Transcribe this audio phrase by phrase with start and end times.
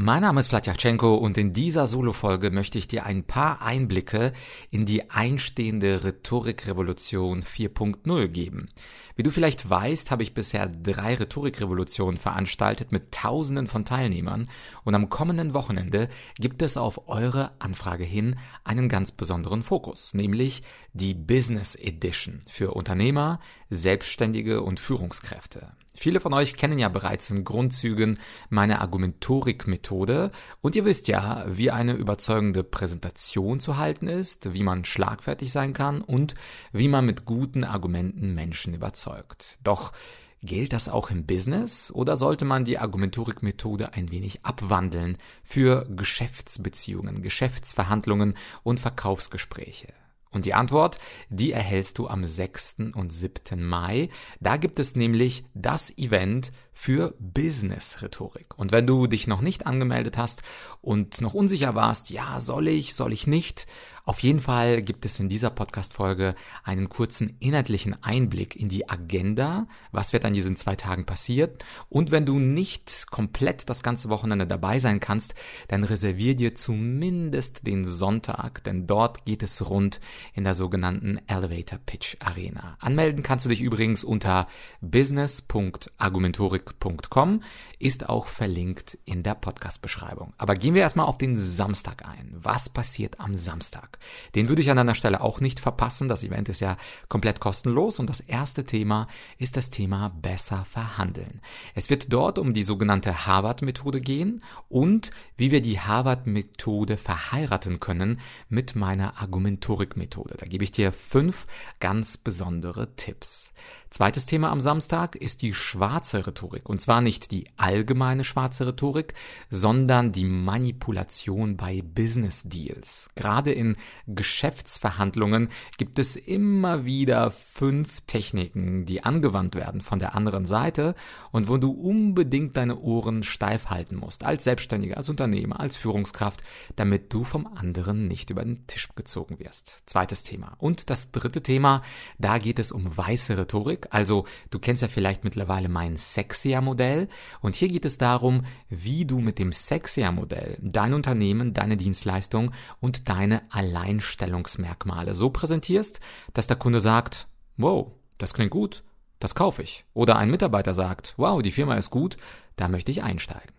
[0.00, 4.32] Mein Name ist Vladyachenko und in dieser Solo-Folge möchte ich dir ein paar Einblicke
[4.70, 8.68] in die einstehende Rhetorikrevolution 4.0 geben.
[9.16, 14.48] Wie du vielleicht weißt, habe ich bisher drei Rhetorikrevolutionen veranstaltet mit Tausenden von Teilnehmern
[14.84, 20.62] und am kommenden Wochenende gibt es auf eure Anfrage hin einen ganz besonderen Fokus, nämlich
[20.92, 25.72] die Business Edition für Unternehmer, Selbstständige und Führungskräfte.
[25.94, 28.18] Viele von euch kennen ja bereits in Grundzügen
[28.50, 34.84] meine Argumentorik-Methode und ihr wisst ja, wie eine überzeugende Präsentation zu halten ist, wie man
[34.84, 36.34] schlagfertig sein kann und
[36.72, 39.58] wie man mit guten Argumenten Menschen überzeugt.
[39.64, 39.92] Doch
[40.40, 47.22] Gilt das auch im Business oder sollte man die Argumentorik-Methode ein wenig abwandeln für Geschäftsbeziehungen,
[47.22, 49.88] Geschäftsverhandlungen und Verkaufsgespräche?
[50.30, 50.98] Und die Antwort,
[51.30, 52.76] die erhältst du am 6.
[52.94, 53.64] und 7.
[53.64, 54.10] Mai.
[54.40, 58.56] Da gibt es nämlich das Event für Business-Rhetorik.
[58.56, 60.42] Und wenn du dich noch nicht angemeldet hast
[60.80, 63.66] und noch unsicher warst, ja, soll ich, soll ich nicht,
[64.08, 69.66] auf jeden Fall gibt es in dieser Podcast-Folge einen kurzen inhaltlichen Einblick in die Agenda,
[69.92, 71.62] was wird an diesen zwei Tagen passiert.
[71.90, 75.34] Und wenn du nicht komplett das ganze Wochenende dabei sein kannst,
[75.68, 80.00] dann reservier dir zumindest den Sonntag, denn dort geht es rund
[80.32, 82.78] in der sogenannten Elevator Pitch Arena.
[82.80, 84.48] Anmelden kannst du dich übrigens unter
[84.80, 87.42] business.argumentorik.com,
[87.78, 90.32] ist auch verlinkt in der Podcast-Beschreibung.
[90.38, 92.30] Aber gehen wir erstmal auf den Samstag ein.
[92.32, 93.97] Was passiert am Samstag?
[94.34, 96.08] Den würde ich an deiner Stelle auch nicht verpassen.
[96.08, 96.76] Das Event ist ja
[97.08, 101.40] komplett kostenlos und das erste Thema ist das Thema besser verhandeln.
[101.74, 108.20] Es wird dort um die sogenannte Harvard-Methode gehen und wie wir die Harvard-Methode verheiraten können
[108.48, 110.36] mit meiner Argumentorik-Methode.
[110.38, 111.46] Da gebe ich dir fünf
[111.80, 113.52] ganz besondere Tipps.
[113.90, 116.68] Zweites Thema am Samstag ist die schwarze Rhetorik.
[116.68, 119.14] Und zwar nicht die allgemeine schwarze Rhetorik,
[119.48, 123.08] sondern die Manipulation bei Business Deals.
[123.14, 123.76] Gerade in
[124.06, 130.94] Geschäftsverhandlungen gibt es immer wieder fünf Techniken, die angewandt werden von der anderen Seite
[131.32, 136.42] und wo du unbedingt deine Ohren steif halten musst, als Selbstständiger, als Unternehmer, als Führungskraft,
[136.76, 139.82] damit du vom anderen nicht über den Tisch gezogen wirst.
[139.86, 140.54] Zweites Thema.
[140.58, 141.82] Und das dritte Thema,
[142.18, 143.88] da geht es um weiße Rhetorik.
[143.90, 147.08] Also du kennst ja vielleicht mittlerweile mein Sexier-Modell
[147.40, 153.08] und hier geht es darum, wie du mit dem Sexier-Modell dein Unternehmen, deine Dienstleistung und
[153.08, 156.00] deine Alleinstellungsmerkmale so präsentierst,
[156.32, 158.82] dass der Kunde sagt, wow, das klingt gut,
[159.18, 159.84] das kaufe ich.
[159.94, 162.16] Oder ein Mitarbeiter sagt, wow, die Firma ist gut,
[162.56, 163.57] da möchte ich einsteigen.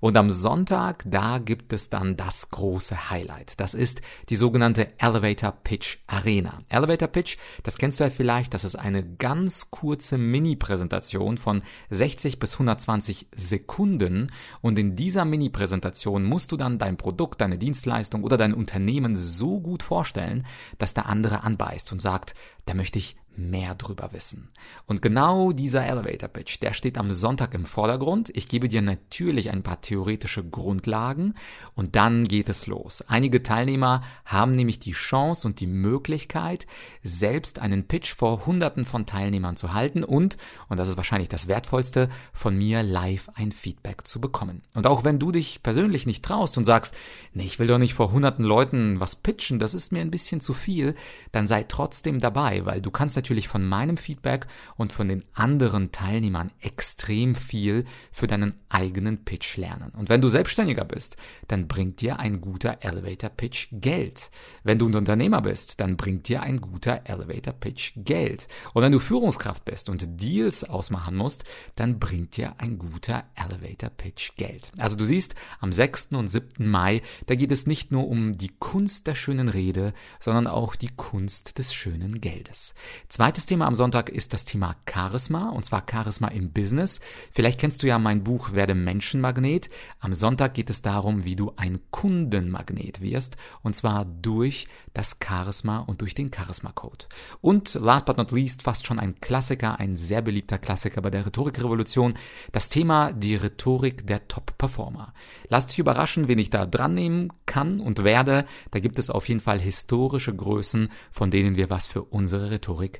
[0.00, 3.58] Und am Sonntag, da gibt es dann das große Highlight.
[3.60, 6.58] Das ist die sogenannte Elevator Pitch Arena.
[6.68, 12.38] Elevator Pitch, das kennst du ja vielleicht, das ist eine ganz kurze Mini-Präsentation von 60
[12.38, 14.30] bis 120 Sekunden.
[14.60, 19.60] Und in dieser Mini-Präsentation musst du dann dein Produkt, deine Dienstleistung oder dein Unternehmen so
[19.60, 20.46] gut vorstellen,
[20.78, 22.34] dass der andere anbeißt und sagt,
[22.66, 24.50] da möchte ich mehr drüber wissen.
[24.86, 28.30] Und genau dieser Elevator Pitch, der steht am Sonntag im Vordergrund.
[28.34, 31.34] Ich gebe dir natürlich ein paar theoretische Grundlagen
[31.74, 33.02] und dann geht es los.
[33.08, 36.66] Einige Teilnehmer haben nämlich die Chance und die Möglichkeit,
[37.02, 40.36] selbst einen Pitch vor hunderten von Teilnehmern zu halten und,
[40.68, 44.62] und das ist wahrscheinlich das Wertvollste, von mir live ein Feedback zu bekommen.
[44.74, 46.94] Und auch wenn du dich persönlich nicht traust und sagst,
[47.32, 50.40] nee, ich will doch nicht vor hunderten Leuten was pitchen, das ist mir ein bisschen
[50.40, 50.94] zu viel,
[51.32, 54.46] dann sei trotzdem dabei, weil du kannst natürlich von meinem Feedback
[54.76, 59.92] und von den anderen Teilnehmern extrem viel für deinen eigenen Pitch lernen.
[59.96, 61.16] Und wenn du Selbstständiger bist,
[61.48, 64.30] dann bringt dir ein guter Elevator Pitch Geld.
[64.64, 68.48] Wenn du ein Unternehmer bist, dann bringt dir ein guter Elevator Pitch Geld.
[68.74, 71.44] Und wenn du Führungskraft bist und Deals ausmachen musst,
[71.76, 74.70] dann bringt dir ein guter Elevator Pitch Geld.
[74.78, 76.12] Also du siehst, am 6.
[76.12, 76.68] und 7.
[76.68, 80.90] Mai, da geht es nicht nur um die Kunst der schönen Rede, sondern auch die
[80.94, 82.74] Kunst des schönen Geldes.
[83.10, 87.00] Zweites Thema am Sonntag ist das Thema Charisma, und zwar Charisma im Business.
[87.32, 89.68] Vielleicht kennst du ja mein Buch Werde Menschenmagnet.
[89.98, 95.80] Am Sonntag geht es darum, wie du ein Kundenmagnet wirst, und zwar durch das Charisma
[95.80, 97.06] und durch den Charisma-Code.
[97.40, 101.26] Und last but not least, fast schon ein Klassiker, ein sehr beliebter Klassiker bei der
[101.26, 102.14] Rhetorikrevolution,
[102.52, 105.14] das Thema die Rhetorik der Top-Performer.
[105.48, 108.44] Lass dich überraschen, wen ich da dran nehmen kann und werde.
[108.70, 112.99] Da gibt es auf jeden Fall historische Größen, von denen wir was für unsere Rhetorik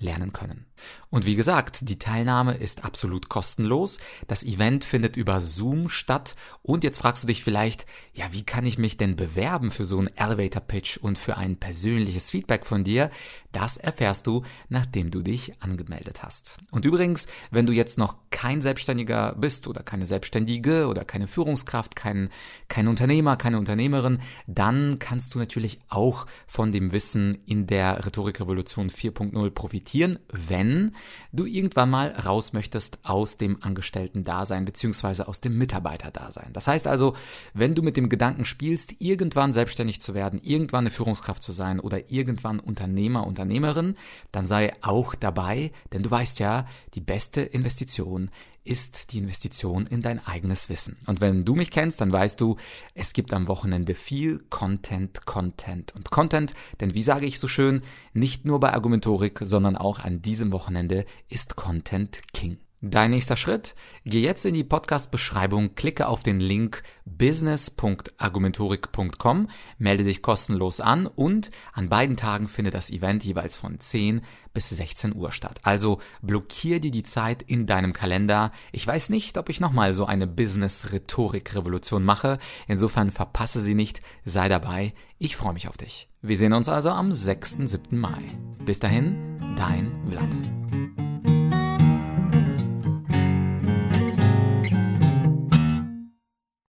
[0.00, 0.66] lernen können.
[1.10, 3.98] Und wie gesagt, die Teilnahme ist absolut kostenlos.
[4.28, 6.36] Das Event findet über Zoom statt.
[6.62, 9.98] Und jetzt fragst du dich vielleicht, ja, wie kann ich mich denn bewerben für so
[9.98, 13.10] einen Elevator Pitch und für ein persönliches Feedback von dir?
[13.52, 16.58] Das erfährst du, nachdem du dich angemeldet hast.
[16.70, 21.96] Und übrigens, wenn du jetzt noch kein Selbstständiger bist oder keine Selbstständige oder keine Führungskraft,
[21.96, 22.30] kein,
[22.68, 28.90] kein Unternehmer, keine Unternehmerin, dann kannst du natürlich auch von dem Wissen in der Rhetorikrevolution
[28.90, 29.89] 4.0 profitieren,
[30.32, 30.92] wenn
[31.32, 36.52] du irgendwann mal raus möchtest aus dem Angestellten-Dasein beziehungsweise aus dem Mitarbeiter-Dasein.
[36.52, 37.14] Das heißt also,
[37.54, 41.80] wenn du mit dem Gedanken spielst, irgendwann selbstständig zu werden, irgendwann eine Führungskraft zu sein
[41.80, 43.96] oder irgendwann Unternehmer, Unternehmerin,
[44.32, 48.30] dann sei auch dabei, denn du weißt ja, die beste Investition
[48.64, 50.96] ist die Investition in dein eigenes Wissen.
[51.06, 52.56] Und wenn du mich kennst, dann weißt du,
[52.94, 56.54] es gibt am Wochenende viel Content, Content und Content.
[56.80, 61.06] Denn wie sage ich so schön, nicht nur bei Argumentorik, sondern auch an diesem Wochenende
[61.28, 62.58] ist Content King.
[62.82, 63.74] Dein nächster Schritt?
[64.06, 71.50] Geh jetzt in die Podcast-Beschreibung, klicke auf den Link business.argumentorik.com, melde dich kostenlos an und
[71.74, 74.22] an beiden Tagen findet das Event jeweils von 10
[74.54, 75.60] bis 16 Uhr statt.
[75.62, 78.50] Also blockier dir die Zeit in deinem Kalender.
[78.72, 82.38] Ich weiß nicht, ob ich nochmal so eine Business-Rhetorik-Revolution mache.
[82.66, 84.94] Insofern verpasse sie nicht, sei dabei.
[85.18, 86.08] Ich freue mich auf dich.
[86.22, 87.58] Wir sehen uns also am 6.
[87.66, 87.98] 7.
[87.98, 88.22] Mai.
[88.64, 90.30] Bis dahin, dein Vlad.